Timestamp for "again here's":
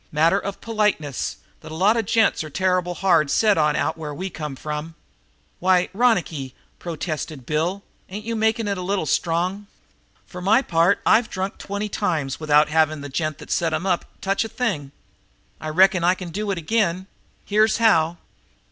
16.57-17.77